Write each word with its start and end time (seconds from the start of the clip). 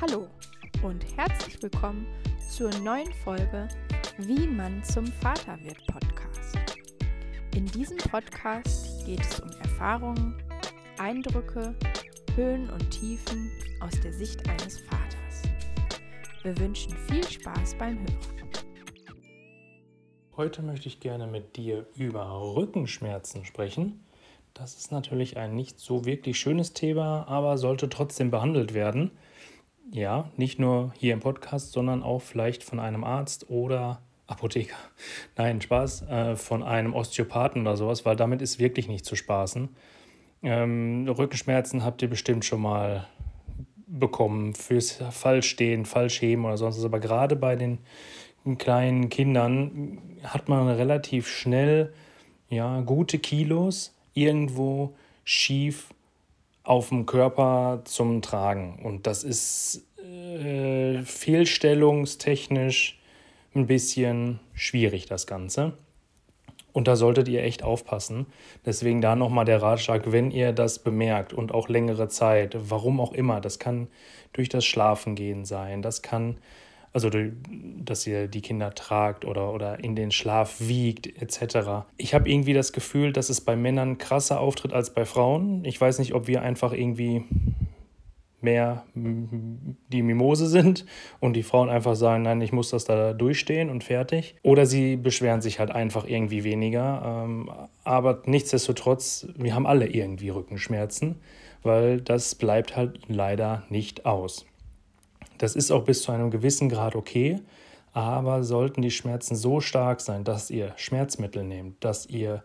Hallo 0.00 0.28
und 0.84 1.04
herzlich 1.16 1.60
willkommen 1.60 2.06
zur 2.48 2.70
neuen 2.84 3.12
Folge 3.24 3.66
Wie 4.18 4.46
man 4.46 4.80
zum 4.84 5.04
Vater 5.06 5.58
wird 5.64 5.84
Podcast. 5.88 6.56
In 7.56 7.66
diesem 7.66 7.96
Podcast 7.96 9.04
geht 9.04 9.20
es 9.22 9.40
um 9.40 9.50
Erfahrungen, 9.60 10.40
Eindrücke, 10.98 11.74
Höhen 12.36 12.70
und 12.70 12.88
Tiefen 12.92 13.50
aus 13.80 14.00
der 14.00 14.12
Sicht 14.12 14.48
eines 14.48 14.78
Vaters. 14.82 15.42
Wir 16.44 16.56
wünschen 16.58 16.96
viel 17.08 17.28
Spaß 17.28 17.74
beim 17.76 17.98
Hören. 17.98 18.52
Heute 20.36 20.62
möchte 20.62 20.86
ich 20.86 21.00
gerne 21.00 21.26
mit 21.26 21.56
dir 21.56 21.88
über 21.96 22.54
Rückenschmerzen 22.54 23.44
sprechen. 23.44 24.04
Das 24.54 24.76
ist 24.76 24.92
natürlich 24.92 25.36
ein 25.36 25.56
nicht 25.56 25.80
so 25.80 26.04
wirklich 26.04 26.38
schönes 26.38 26.72
Thema, 26.72 27.26
aber 27.26 27.58
sollte 27.58 27.88
trotzdem 27.88 28.30
behandelt 28.30 28.74
werden. 28.74 29.10
Ja, 29.90 30.30
nicht 30.36 30.58
nur 30.58 30.92
hier 30.96 31.14
im 31.14 31.20
Podcast, 31.20 31.72
sondern 31.72 32.02
auch 32.02 32.20
vielleicht 32.20 32.62
von 32.62 32.78
einem 32.78 33.04
Arzt 33.04 33.48
oder 33.48 34.02
Apotheker. 34.26 34.76
Nein, 35.36 35.60
Spaß, 35.60 36.02
äh, 36.02 36.36
von 36.36 36.62
einem 36.62 36.94
Osteopathen 36.94 37.62
oder 37.62 37.76
sowas, 37.76 38.04
weil 38.04 38.16
damit 38.16 38.42
ist 38.42 38.58
wirklich 38.58 38.88
nicht 38.88 39.04
zu 39.04 39.16
spaßen. 39.16 39.68
Ähm, 40.42 41.08
Rückenschmerzen 41.08 41.84
habt 41.84 42.02
ihr 42.02 42.08
bestimmt 42.08 42.44
schon 42.44 42.60
mal 42.60 43.06
bekommen 43.86 44.54
fürs 44.54 45.02
Fallstehen, 45.10 45.86
Fallschämen 45.86 46.44
oder 46.44 46.58
sonst 46.58 46.78
was. 46.78 46.84
Aber 46.84 47.00
gerade 47.00 47.34
bei 47.34 47.56
den 47.56 47.78
kleinen 48.58 49.08
Kindern 49.08 49.98
hat 50.22 50.48
man 50.48 50.68
relativ 50.68 51.28
schnell 51.28 51.92
ja, 52.50 52.80
gute 52.82 53.18
Kilos 53.18 53.94
irgendwo 54.14 54.94
schief 55.24 55.88
auf 56.68 56.90
dem 56.90 57.06
Körper 57.06 57.80
zum 57.84 58.20
Tragen. 58.20 58.80
Und 58.82 59.06
das 59.06 59.24
ist 59.24 59.86
äh, 59.98 61.02
fehlstellungstechnisch 61.02 63.00
ein 63.54 63.66
bisschen 63.66 64.40
schwierig, 64.52 65.06
das 65.06 65.26
Ganze. 65.26 65.72
Und 66.72 66.86
da 66.86 66.94
solltet 66.94 67.26
ihr 67.28 67.42
echt 67.42 67.62
aufpassen. 67.62 68.26
Deswegen 68.66 69.00
da 69.00 69.16
nochmal 69.16 69.46
der 69.46 69.62
Ratschlag, 69.62 70.12
wenn 70.12 70.30
ihr 70.30 70.52
das 70.52 70.78
bemerkt 70.78 71.32
und 71.32 71.52
auch 71.52 71.68
längere 71.70 72.08
Zeit, 72.08 72.54
warum 72.58 73.00
auch 73.00 73.12
immer, 73.12 73.40
das 73.40 73.58
kann 73.58 73.88
durch 74.34 74.50
das 74.50 74.66
Schlafengehen 74.66 75.46
sein, 75.46 75.80
das 75.80 76.02
kann 76.02 76.36
also 76.92 77.10
dass 77.84 78.06
ihr 78.06 78.28
die 78.28 78.40
Kinder 78.40 78.74
tragt 78.74 79.24
oder, 79.24 79.52
oder 79.52 79.82
in 79.82 79.96
den 79.96 80.10
Schlaf 80.10 80.56
wiegt 80.60 81.06
etc. 81.20 81.86
Ich 81.96 82.14
habe 82.14 82.28
irgendwie 82.28 82.54
das 82.54 82.72
Gefühl, 82.72 83.12
dass 83.12 83.28
es 83.28 83.40
bei 83.40 83.56
Männern 83.56 83.98
krasser 83.98 84.40
auftritt 84.40 84.72
als 84.72 84.92
bei 84.92 85.04
Frauen. 85.04 85.64
Ich 85.64 85.80
weiß 85.80 85.98
nicht, 85.98 86.14
ob 86.14 86.26
wir 86.26 86.42
einfach 86.42 86.72
irgendwie 86.72 87.24
mehr 88.40 88.84
die 88.94 90.02
Mimose 90.02 90.46
sind 90.46 90.86
und 91.20 91.34
die 91.34 91.42
Frauen 91.42 91.68
einfach 91.68 91.96
sagen, 91.96 92.22
nein, 92.22 92.40
ich 92.40 92.52
muss 92.52 92.70
das 92.70 92.84
da 92.84 93.12
durchstehen 93.12 93.70
und 93.70 93.84
fertig. 93.84 94.36
Oder 94.42 94.66
sie 94.66 94.96
beschweren 94.96 95.40
sich 95.40 95.58
halt 95.58 95.70
einfach 95.70 96.06
irgendwie 96.06 96.44
weniger. 96.44 97.24
Ähm, 97.24 97.50
aber 97.84 98.22
nichtsdestotrotz, 98.26 99.26
wir 99.36 99.54
haben 99.54 99.66
alle 99.66 99.88
irgendwie 99.88 100.28
Rückenschmerzen, 100.28 101.16
weil 101.62 102.00
das 102.00 102.34
bleibt 102.34 102.76
halt 102.76 103.00
leider 103.08 103.64
nicht 103.70 104.06
aus. 104.06 104.46
Das 105.38 105.56
ist 105.56 105.70
auch 105.70 105.84
bis 105.84 106.02
zu 106.02 106.12
einem 106.12 106.30
gewissen 106.30 106.68
Grad 106.68 106.96
okay, 106.96 107.40
aber 107.92 108.44
sollten 108.44 108.82
die 108.82 108.90
Schmerzen 108.90 109.34
so 109.34 109.60
stark 109.60 110.00
sein, 110.00 110.24
dass 110.24 110.50
ihr 110.50 110.72
Schmerzmittel 110.76 111.44
nehmt, 111.44 111.82
dass 111.84 112.06
ihr 112.06 112.44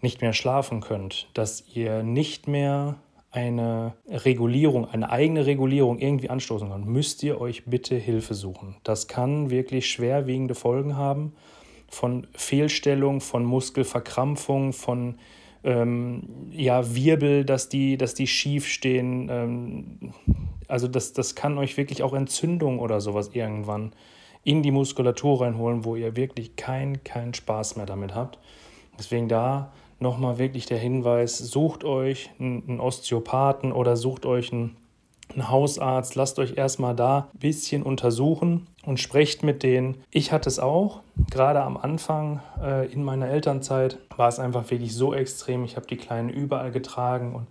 nicht 0.00 0.20
mehr 0.20 0.32
schlafen 0.32 0.80
könnt, 0.80 1.28
dass 1.34 1.64
ihr 1.74 2.02
nicht 2.02 2.48
mehr 2.48 2.96
eine 3.30 3.94
Regulierung, 4.08 4.88
eine 4.88 5.10
eigene 5.10 5.46
Regulierung 5.46 5.98
irgendwie 5.98 6.28
anstoßen 6.28 6.68
könnt, 6.68 6.86
müsst 6.86 7.22
ihr 7.22 7.40
euch 7.40 7.64
bitte 7.64 7.96
Hilfe 7.96 8.34
suchen. 8.34 8.76
Das 8.84 9.08
kann 9.08 9.48
wirklich 9.48 9.90
schwerwiegende 9.90 10.54
Folgen 10.54 10.96
haben 10.96 11.32
von 11.88 12.26
Fehlstellung, 12.34 13.20
von 13.20 13.44
Muskelverkrampfung, 13.44 14.72
von 14.72 15.18
ähm, 15.64 16.22
ja, 16.50 16.94
Wirbel, 16.94 17.44
dass 17.44 17.68
die, 17.68 17.96
dass 17.96 18.14
die 18.14 18.26
schief 18.26 18.66
stehen. 18.66 19.28
Ähm, 19.30 20.12
also 20.68 20.88
das, 20.88 21.12
das 21.12 21.34
kann 21.34 21.58
euch 21.58 21.76
wirklich 21.76 22.02
auch 22.02 22.14
Entzündung 22.14 22.78
oder 22.78 23.00
sowas 23.00 23.30
irgendwann 23.32 23.92
in 24.44 24.62
die 24.62 24.70
Muskulatur 24.70 25.42
reinholen, 25.42 25.84
wo 25.84 25.94
ihr 25.94 26.16
wirklich 26.16 26.56
keinen 26.56 27.04
kein 27.04 27.34
Spaß 27.34 27.76
mehr 27.76 27.86
damit 27.86 28.14
habt. 28.14 28.38
Deswegen 28.98 29.28
da 29.28 29.72
nochmal 30.00 30.38
wirklich 30.38 30.66
der 30.66 30.78
Hinweis, 30.78 31.38
sucht 31.38 31.84
euch 31.84 32.30
einen 32.40 32.80
Osteopathen 32.80 33.72
oder 33.72 33.96
sucht 33.96 34.26
euch 34.26 34.52
einen, 34.52 34.76
einen 35.32 35.48
Hausarzt, 35.48 36.16
lasst 36.16 36.38
euch 36.40 36.56
erstmal 36.56 36.96
da 36.96 37.28
ein 37.32 37.38
bisschen 37.38 37.84
untersuchen 37.84 38.66
und 38.84 38.98
sprecht 39.00 39.42
mit 39.42 39.62
denen. 39.62 40.02
Ich 40.10 40.32
hatte 40.32 40.48
es 40.48 40.58
auch, 40.58 41.00
gerade 41.30 41.62
am 41.62 41.76
Anfang 41.76 42.40
äh, 42.60 42.92
in 42.92 43.04
meiner 43.04 43.28
Elternzeit 43.28 43.98
war 44.16 44.28
es 44.28 44.38
einfach 44.38 44.70
wirklich 44.70 44.94
so 44.94 45.14
extrem. 45.14 45.64
Ich 45.64 45.76
habe 45.76 45.86
die 45.86 45.96
Kleinen 45.96 46.28
überall 46.28 46.72
getragen 46.72 47.34
und 47.34 47.46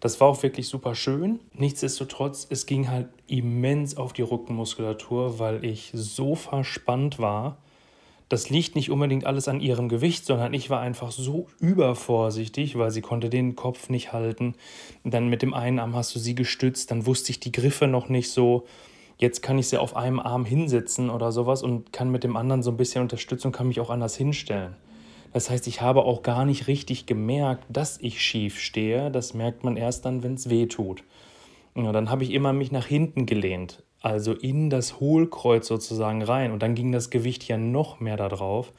das 0.00 0.20
war 0.20 0.28
auch 0.28 0.42
wirklich 0.42 0.68
super 0.68 0.94
schön. 0.94 1.40
Nichtsdestotrotz, 1.54 2.46
es 2.50 2.66
ging 2.66 2.88
halt 2.88 3.08
immens 3.26 3.96
auf 3.96 4.12
die 4.12 4.22
Rückenmuskulatur, 4.22 5.38
weil 5.38 5.64
ich 5.64 5.90
so 5.94 6.34
verspannt 6.34 7.18
war. 7.18 7.56
Das 8.28 8.50
liegt 8.50 8.74
nicht 8.74 8.90
unbedingt 8.90 9.24
alles 9.24 9.46
an 9.46 9.60
ihrem 9.60 9.88
Gewicht, 9.88 10.26
sondern 10.26 10.52
ich 10.52 10.68
war 10.68 10.80
einfach 10.80 11.12
so 11.12 11.46
übervorsichtig, 11.60 12.76
weil 12.76 12.90
sie 12.90 13.00
konnte 13.00 13.30
den 13.30 13.54
Kopf 13.54 13.88
nicht 13.88 14.12
halten. 14.12 14.54
Dann 15.04 15.28
mit 15.28 15.42
dem 15.42 15.54
einen 15.54 15.78
Arm 15.78 15.94
hast 15.94 16.14
du 16.14 16.18
sie 16.18 16.34
gestützt, 16.34 16.90
dann 16.90 17.06
wusste 17.06 17.30
ich 17.30 17.40
die 17.40 17.52
Griffe 17.52 17.86
noch 17.86 18.08
nicht 18.08 18.30
so. 18.30 18.66
Jetzt 19.18 19.40
kann 19.42 19.58
ich 19.58 19.68
sie 19.68 19.78
auf 19.78 19.96
einem 19.96 20.20
Arm 20.20 20.44
hinsetzen 20.44 21.08
oder 21.08 21.32
sowas 21.32 21.62
und 21.62 21.92
kann 21.92 22.10
mit 22.10 22.22
dem 22.22 22.36
anderen 22.36 22.62
so 22.62 22.70
ein 22.70 22.76
bisschen 22.76 23.02
unterstützen 23.02 23.48
und 23.48 23.52
kann 23.52 23.68
mich 23.68 23.80
auch 23.80 23.88
anders 23.88 24.14
hinstellen. 24.14 24.76
Das 25.32 25.50
heißt, 25.50 25.66
ich 25.66 25.80
habe 25.80 26.04
auch 26.04 26.22
gar 26.22 26.44
nicht 26.44 26.66
richtig 26.66 27.06
gemerkt, 27.06 27.64
dass 27.68 27.98
ich 28.00 28.20
schief 28.20 28.58
stehe. 28.58 29.10
Das 29.10 29.34
merkt 29.34 29.64
man 29.64 29.76
erst 29.76 30.04
dann, 30.04 30.22
wenn 30.22 30.34
es 30.34 30.50
weh 30.50 30.66
tut. 30.66 31.02
Ja, 31.74 31.92
dann 31.92 32.10
habe 32.10 32.24
ich 32.24 32.32
immer 32.32 32.52
mich 32.52 32.72
nach 32.72 32.86
hinten 32.86 33.26
gelehnt, 33.26 33.82
also 34.00 34.32
in 34.32 34.70
das 34.70 35.00
Hohlkreuz 35.00 35.66
sozusagen 35.66 36.22
rein. 36.22 36.52
Und 36.52 36.62
dann 36.62 36.74
ging 36.74 36.92
das 36.92 37.10
Gewicht 37.10 37.46
ja 37.48 37.56
noch 37.56 38.00
mehr 38.00 38.16
da 38.16 38.28
drauf 38.28 38.72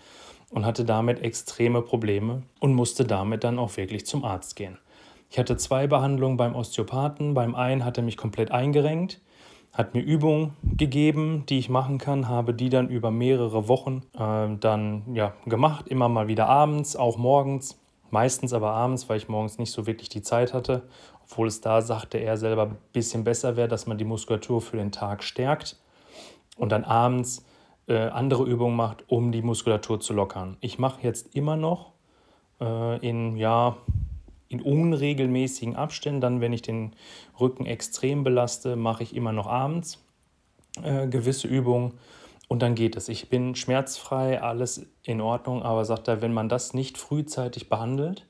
und 0.52 0.66
hatte 0.66 0.86
damit 0.86 1.22
extreme 1.22 1.82
Probleme 1.82 2.44
und 2.60 2.74
musste 2.74 3.06
damit 3.06 3.44
dann 3.44 3.60
auch 3.60 3.76
wirklich 3.78 4.06
zum 4.06 4.24
Arzt 4.24 4.56
gehen. 4.56 4.78
Ich 5.30 5.38
hatte 5.38 5.58
zwei 5.58 5.88
Behandlungen 5.88 6.38
beim 6.38 6.56
Osteopathen. 6.56 7.34
Beim 7.34 7.54
einen 7.54 7.86
hat 7.86 7.98
er 7.98 8.04
mich 8.04 8.18
komplett 8.18 8.52
eingerenkt 8.52 9.20
hat 9.78 9.94
mir 9.94 10.02
Übungen 10.02 10.58
gegeben, 10.64 11.44
die 11.48 11.60
ich 11.60 11.70
machen 11.70 12.00
kann, 12.00 12.28
habe 12.28 12.56
die 12.56 12.70
dann 12.70 12.90
über 12.90 13.12
mehrere 13.12 13.68
Wochen 13.68 14.02
äh, 14.18 14.58
dann 14.60 15.04
ja, 15.14 15.34
gemacht, 15.46 15.88
immer 15.88 16.10
mal 16.10 16.28
wieder 16.28 16.50
abends, 16.50 16.96
auch 16.96 17.18
morgens, 17.18 17.80
meistens 18.10 18.54
aber 18.54 18.72
abends, 18.72 19.08
weil 19.08 19.18
ich 19.18 19.30
morgens 19.30 19.60
nicht 19.60 19.72
so 19.72 19.86
wirklich 19.86 20.10
die 20.10 20.24
Zeit 20.24 20.56
hatte, 20.56 20.82
obwohl 21.24 21.48
es 21.48 21.62
da 21.62 21.82
sagte 21.82 22.18
er 22.18 22.38
selber 22.38 22.64
ein 22.64 22.78
bisschen 22.92 23.24
besser 23.24 23.56
wäre, 23.56 23.68
dass 23.68 23.86
man 23.86 24.00
die 24.00 24.04
Muskulatur 24.04 24.62
für 24.62 24.78
den 24.78 24.92
Tag 24.92 25.22
stärkt 25.22 25.78
und 26.58 26.72
dann 26.72 26.84
abends 26.84 27.46
äh, 27.88 27.98
andere 27.98 28.46
Übungen 28.46 28.76
macht, 28.76 29.04
um 29.08 29.32
die 29.32 29.44
Muskulatur 29.44 30.00
zu 30.00 30.14
lockern. 30.14 30.58
Ich 30.60 30.80
mache 30.80 31.04
jetzt 31.04 31.36
immer 31.36 31.56
noch 31.56 31.92
äh, 32.60 32.98
in 33.08 33.38
ja 33.38 33.78
in 34.50 34.62
unregelmäßigen 34.62 35.76
Abständen. 35.76 36.22
Dann, 36.22 36.42
wenn 36.42 36.54
ich 36.54 36.62
den 36.62 36.94
Rücken 37.40 37.66
extrem 37.66 38.24
belaste, 38.24 38.76
mache 38.76 39.04
ich 39.04 39.16
immer 39.16 39.32
noch 39.32 39.48
abends 39.48 40.04
äh, 40.84 41.08
gewisse 41.08 41.48
Übungen 41.48 41.94
und 42.48 42.62
dann 42.62 42.76
geht 42.76 42.96
es. 42.96 43.10
Ich 43.10 43.30
bin 43.30 43.56
schmerzfrei, 43.56 44.42
alles 44.42 44.86
in 45.04 45.22
Ordnung, 45.22 45.64
aber 45.64 45.86
sagt 45.86 46.08
er, 46.08 46.22
wenn 46.22 46.34
man 46.34 46.50
das 46.50 46.74
nicht 46.74 46.98
frühzeitig 46.98 47.70
behandelt 47.70 48.26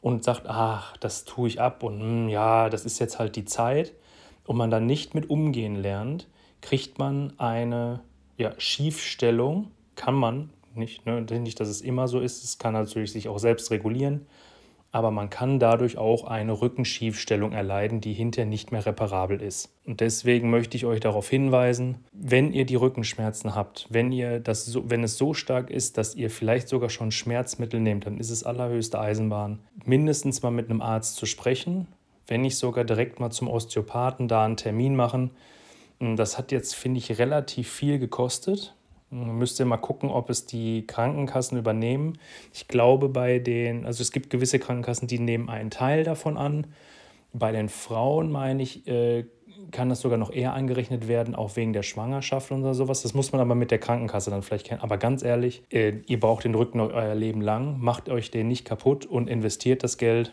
und 0.00 0.24
sagt, 0.24 0.46
ach, 0.46 0.96
das 0.98 1.24
tue 1.24 1.48
ich 1.48 1.60
ab 1.60 1.82
und 1.82 2.00
hm, 2.00 2.28
ja, 2.28 2.68
das 2.68 2.84
ist 2.84 2.98
jetzt 2.98 3.18
halt 3.18 3.36
die 3.36 3.44
Zeit 3.44 3.92
und 4.44 4.56
man 4.56 4.70
dann 4.70 4.86
nicht 4.86 5.14
mit 5.14 5.30
umgehen 5.30 5.76
lernt, 5.76 6.28
kriegt 6.60 6.98
man 6.98 7.32
eine 7.38 8.00
ja, 8.36 8.52
Schiefstellung, 8.58 9.70
kann 9.94 10.14
man 10.14 10.50
nicht, 10.74 11.06
ne, 11.06 11.20
nicht, 11.22 11.60
dass 11.60 11.68
es 11.68 11.80
immer 11.80 12.08
so 12.08 12.20
ist, 12.20 12.42
es 12.42 12.58
kann 12.58 12.72
natürlich 12.72 13.12
sich 13.12 13.28
auch 13.28 13.38
selbst 13.38 13.70
regulieren, 13.70 14.26
aber 14.94 15.10
man 15.10 15.28
kann 15.28 15.58
dadurch 15.58 15.98
auch 15.98 16.22
eine 16.22 16.52
Rückenschiefstellung 16.52 17.50
erleiden, 17.50 18.00
die 18.00 18.12
hinterher 18.12 18.48
nicht 18.48 18.70
mehr 18.70 18.86
reparabel 18.86 19.42
ist. 19.42 19.74
Und 19.84 19.98
deswegen 19.98 20.50
möchte 20.50 20.76
ich 20.76 20.86
euch 20.86 21.00
darauf 21.00 21.28
hinweisen, 21.28 21.96
wenn 22.12 22.52
ihr 22.52 22.64
die 22.64 22.76
Rückenschmerzen 22.76 23.56
habt, 23.56 23.88
wenn, 23.90 24.12
ihr 24.12 24.38
das 24.38 24.66
so, 24.66 24.88
wenn 24.88 25.02
es 25.02 25.18
so 25.18 25.34
stark 25.34 25.68
ist, 25.68 25.98
dass 25.98 26.14
ihr 26.14 26.30
vielleicht 26.30 26.68
sogar 26.68 26.90
schon 26.90 27.10
Schmerzmittel 27.10 27.80
nehmt, 27.80 28.06
dann 28.06 28.18
ist 28.18 28.30
es 28.30 28.44
allerhöchste 28.44 29.00
Eisenbahn, 29.00 29.58
mindestens 29.84 30.42
mal 30.42 30.52
mit 30.52 30.70
einem 30.70 30.80
Arzt 30.80 31.16
zu 31.16 31.26
sprechen, 31.26 31.88
wenn 32.28 32.42
nicht 32.42 32.56
sogar 32.56 32.84
direkt 32.84 33.18
mal 33.18 33.30
zum 33.30 33.48
Osteopathen 33.48 34.28
da 34.28 34.44
einen 34.44 34.56
Termin 34.56 34.94
machen. 34.94 35.32
Das 35.98 36.38
hat 36.38 36.52
jetzt, 36.52 36.76
finde 36.76 36.98
ich, 36.98 37.18
relativ 37.18 37.68
viel 37.68 37.98
gekostet. 37.98 38.76
Müsst 39.14 39.60
ihr 39.60 39.66
mal 39.66 39.76
gucken, 39.76 40.10
ob 40.10 40.28
es 40.28 40.44
die 40.44 40.86
Krankenkassen 40.88 41.56
übernehmen. 41.56 42.18
Ich 42.52 42.66
glaube, 42.66 43.08
bei 43.08 43.38
den, 43.38 43.86
also 43.86 44.02
es 44.02 44.10
gibt 44.10 44.28
gewisse 44.28 44.58
Krankenkassen, 44.58 45.06
die 45.06 45.20
nehmen 45.20 45.48
einen 45.48 45.70
Teil 45.70 46.02
davon 46.02 46.36
an. 46.36 46.66
Bei 47.32 47.52
den 47.52 47.68
Frauen, 47.68 48.32
meine 48.32 48.62
ich, 48.62 48.88
äh, 48.88 49.24
kann 49.70 49.88
das 49.88 50.00
sogar 50.00 50.18
noch 50.18 50.32
eher 50.32 50.52
eingerechnet 50.52 51.06
werden, 51.06 51.36
auch 51.36 51.54
wegen 51.54 51.72
der 51.72 51.84
Schwangerschaft 51.84 52.50
oder 52.50 52.74
sowas. 52.74 53.02
Das 53.02 53.14
muss 53.14 53.30
man 53.30 53.40
aber 53.40 53.54
mit 53.54 53.70
der 53.70 53.78
Krankenkasse 53.78 54.30
dann 54.30 54.42
vielleicht 54.42 54.66
kennen. 54.66 54.80
Aber 54.80 54.98
ganz 54.98 55.22
ehrlich, 55.22 55.62
äh, 55.70 56.00
ihr 56.06 56.18
braucht 56.18 56.44
den 56.44 56.56
Rücken 56.56 56.80
euer 56.80 57.14
Leben 57.14 57.40
lang, 57.40 57.78
macht 57.78 58.08
euch 58.08 58.32
den 58.32 58.48
nicht 58.48 58.64
kaputt 58.64 59.06
und 59.06 59.28
investiert 59.28 59.84
das 59.84 59.96
Geld. 59.96 60.32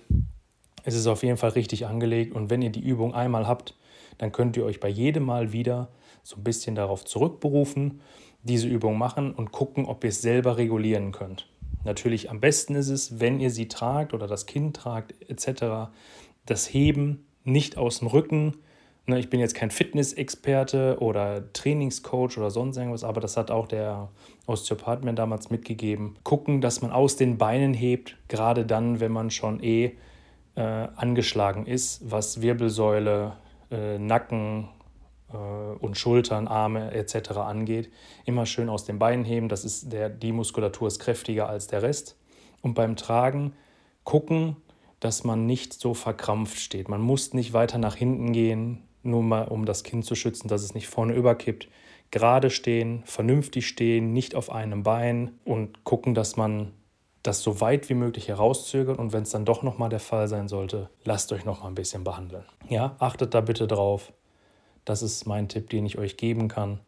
Es 0.84 0.96
ist 0.96 1.06
auf 1.06 1.22
jeden 1.22 1.38
Fall 1.38 1.52
richtig 1.52 1.86
angelegt 1.86 2.34
und 2.34 2.50
wenn 2.50 2.64
ihr 2.64 2.72
die 2.72 2.82
Übung 2.82 3.14
einmal 3.14 3.48
habt, 3.48 3.76
dann 4.18 4.32
könnt 4.32 4.58
ihr 4.58 4.66
euch 4.66 4.80
bei 4.80 4.90
jedem 4.90 5.24
Mal 5.24 5.54
wieder 5.54 5.90
so 6.24 6.38
ein 6.38 6.44
bisschen 6.44 6.76
darauf 6.76 7.06
zurückberufen, 7.06 8.02
diese 8.44 8.68
Übung 8.68 8.98
machen 8.98 9.34
und 9.34 9.52
gucken, 9.52 9.86
ob 9.86 10.04
ihr 10.04 10.10
es 10.10 10.22
selber 10.22 10.58
regulieren 10.58 11.12
könnt. 11.12 11.48
Natürlich 11.84 12.30
am 12.30 12.40
besten 12.40 12.76
ist 12.76 12.90
es, 12.90 13.20
wenn 13.20 13.40
ihr 13.40 13.50
sie 13.50 13.68
tragt 13.68 14.14
oder 14.14 14.28
das 14.28 14.46
Kind 14.46 14.76
tragt 14.76 15.14
etc., 15.30 15.92
das 16.46 16.74
Heben 16.74 17.26
nicht 17.44 17.78
aus 17.78 18.00
dem 18.00 18.08
Rücken. 18.08 18.58
Ne, 19.08 19.20
ich 19.20 19.30
bin 19.30 19.40
jetzt 19.40 19.56
kein 19.56 19.72
Fitnessexperte 19.72 20.98
oder 21.00 21.52
Trainingscoach 21.54 22.38
oder 22.38 22.52
sonst 22.52 22.78
irgendwas, 22.78 23.04
aber 23.04 23.20
das 23.20 23.36
hat 23.36 23.50
auch 23.50 23.68
der 23.68 24.10
Osteopath 24.46 25.04
mir 25.04 25.14
damals 25.14 25.50
mitgegeben. 25.50 26.18
Gucken, 26.24 26.62
dass 26.62 26.82
man 26.82 26.92
aus 26.92 27.16
den 27.16 27.38
Beinen 27.38 27.74
hebt, 27.74 28.18
gerade 28.28 28.66
dann, 28.66 29.00
wenn 29.00 29.12
man 29.12 29.32
schon 29.32 29.62
eh 29.64 29.94
äh, 30.56 30.62
angeschlagen 30.62 31.66
ist, 31.66 32.12
was 32.12 32.42
Wirbelsäule, 32.42 33.34
äh, 33.72 33.98
Nacken, 33.98 34.70
und 35.80 35.98
Schultern, 35.98 36.48
Arme 36.48 36.92
etc. 36.92 37.32
angeht, 37.32 37.92
immer 38.26 38.46
schön 38.46 38.70
aus 38.70 38.86
den 38.86 39.00
Beinen 39.00 39.26
heben. 39.26 39.50
Das 39.50 39.66
ist 39.66 39.92
der, 39.92 40.10
die 40.10 40.32
Muskulatur 40.32 40.88
ist 40.88 41.00
kräftiger 41.00 41.48
als 41.48 41.68
der 41.68 41.82
Rest. 41.82 42.18
Und 42.62 42.74
beim 42.74 42.96
Tragen 42.96 43.54
gucken, 44.04 44.58
dass 45.00 45.24
man 45.24 45.46
nicht 45.46 45.74
so 45.74 45.94
verkrampft 45.94 46.60
steht. 46.60 46.88
Man 46.88 47.02
muss 47.02 47.34
nicht 47.34 47.54
weiter 47.54 47.78
nach 47.78 47.96
hinten 47.96 48.34
gehen, 48.34 48.84
nur 49.04 49.24
mal 49.24 49.48
um 49.48 49.66
das 49.66 49.84
Kind 49.84 50.06
zu 50.06 50.16
schützen, 50.16 50.48
dass 50.48 50.64
es 50.64 50.74
nicht 50.74 50.88
vorne 50.88 51.14
überkippt. 51.14 51.68
Gerade 52.12 52.50
stehen, 52.50 53.04
vernünftig 53.06 53.68
stehen, 53.68 54.14
nicht 54.14 54.36
auf 54.36 54.52
einem 54.52 54.84
Bein 54.84 55.40
und 55.46 55.84
gucken, 55.84 56.14
dass 56.14 56.36
man 56.36 56.74
das 57.24 57.42
so 57.42 57.62
weit 57.62 57.90
wie 57.90 57.94
möglich 57.94 58.28
herauszögert 58.28 58.98
und 58.98 59.14
wenn 59.14 59.24
es 59.24 59.30
dann 59.30 59.46
doch 59.46 59.64
nochmal 59.64 59.90
der 59.90 60.00
Fall 60.00 60.28
sein 60.28 60.48
sollte, 60.48 60.90
lasst 61.04 61.32
euch 61.32 61.46
noch 61.46 61.62
mal 61.62 61.68
ein 61.68 61.76
bisschen 61.76 62.04
behandeln. 62.04 62.44
Ja, 62.68 62.96
achtet 63.00 63.34
da 63.34 63.42
bitte 63.42 63.68
drauf. 63.68 64.12
Das 64.86 65.04
ist 65.04 65.28
mein 65.28 65.48
Tipp, 65.48 65.70
den 65.70 65.86
ich 65.86 65.98
euch 65.98 66.18
geben 66.18 66.48
kann, 66.48 66.80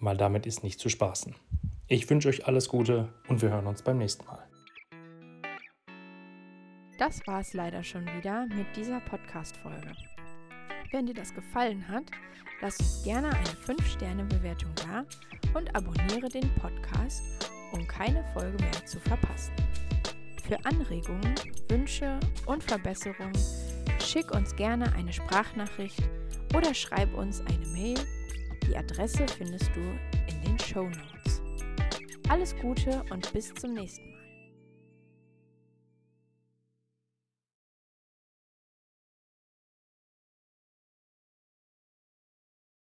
weil 0.00 0.16
damit 0.16 0.46
ist 0.46 0.62
nicht 0.62 0.80
zu 0.80 0.88
spaßen. 0.88 1.34
Ich 1.86 2.08
wünsche 2.10 2.28
euch 2.28 2.46
alles 2.46 2.68
Gute 2.68 3.08
und 3.28 3.42
wir 3.42 3.50
hören 3.50 3.66
uns 3.66 3.82
beim 3.82 3.98
nächsten 3.98 4.26
Mal. 4.26 4.42
Das 6.98 7.24
war 7.26 7.40
es 7.40 7.54
leider 7.54 7.84
schon 7.84 8.04
wieder 8.06 8.46
mit 8.46 8.66
dieser 8.76 9.00
Podcast-Folge. 9.00 9.92
Wenn 10.90 11.06
dir 11.06 11.14
das 11.14 11.32
gefallen 11.32 11.86
hat, 11.86 12.04
lass 12.60 12.78
uns 12.80 13.04
gerne 13.04 13.28
eine 13.28 13.78
5-Sterne-Bewertung 13.78 14.70
da 14.74 15.04
und 15.56 15.74
abonniere 15.76 16.28
den 16.28 16.52
Podcast, 16.56 17.22
um 17.72 17.86
keine 17.86 18.24
Folge 18.32 18.60
mehr 18.62 18.84
zu 18.84 18.98
verpassen. 18.98 19.52
Für 20.44 20.58
Anregungen, 20.64 21.34
Wünsche 21.68 22.18
und 22.46 22.64
Verbesserungen 22.64 23.38
schick 24.00 24.34
uns 24.34 24.56
gerne 24.56 24.92
eine 24.94 25.12
Sprachnachricht 25.12 26.02
oder 26.54 26.74
schreib 26.74 27.12
uns 27.14 27.40
eine 27.40 27.66
Mail. 27.68 27.98
Die 28.66 28.76
Adresse 28.76 29.26
findest 29.36 29.70
du 29.74 29.80
in 30.26 30.42
den 30.42 30.58
Show 30.58 30.84
Notes. 30.84 31.42
Alles 32.28 32.54
Gute 32.56 33.02
und 33.10 33.32
bis 33.32 33.54
zum 33.54 33.74
nächsten 33.74 34.10
Mal. 34.10 34.17